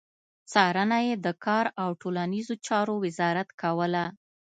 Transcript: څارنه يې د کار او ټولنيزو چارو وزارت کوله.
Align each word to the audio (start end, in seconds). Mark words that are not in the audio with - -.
څارنه 0.51 0.97
يې 1.07 1.13
د 1.25 1.27
کار 1.45 1.65
او 1.81 1.89
ټولنيزو 2.01 2.53
چارو 2.67 2.95
وزارت 3.05 3.49
کوله. 3.61 4.05